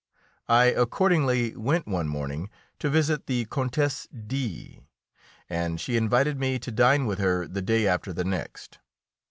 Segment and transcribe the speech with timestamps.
[0.49, 4.79] I accordingly went one morning to visit the Countess D,
[5.47, 8.79] and she invited me to dine with her the day after the next.